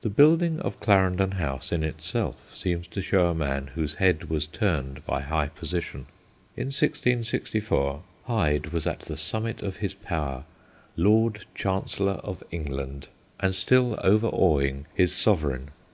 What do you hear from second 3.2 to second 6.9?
a man whose head was turned by high position. In